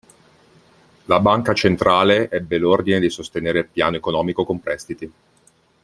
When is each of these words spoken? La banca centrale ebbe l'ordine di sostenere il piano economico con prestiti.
La 1.05 1.19
banca 1.19 1.53
centrale 1.53 2.27
ebbe 2.31 2.57
l'ordine 2.57 2.99
di 2.99 3.11
sostenere 3.11 3.59
il 3.59 3.67
piano 3.67 3.97
economico 3.97 4.43
con 4.43 4.59
prestiti. 4.59 5.11